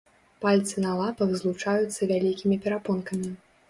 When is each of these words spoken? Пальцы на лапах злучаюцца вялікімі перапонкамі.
Пальцы 0.45 0.75
на 0.85 0.95
лапах 1.01 1.37
злучаюцца 1.43 2.11
вялікімі 2.15 2.63
перапонкамі. 2.67 3.37